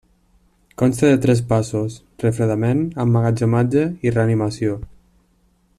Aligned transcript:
Consta 0.81 1.09
de 1.11 1.19
tres 1.25 1.41
passos: 1.51 1.97
refredament, 2.23 2.81
emmagatzematge, 3.05 3.85
i 4.09 4.15
reanimació. 4.17 4.79